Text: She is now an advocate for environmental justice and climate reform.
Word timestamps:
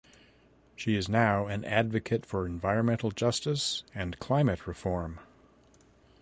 She 0.75 0.95
is 0.95 1.07
now 1.07 1.45
an 1.45 1.63
advocate 1.63 2.25
for 2.25 2.47
environmental 2.47 3.11
justice 3.11 3.83
and 3.93 4.17
climate 4.17 4.65
reform. 4.65 5.19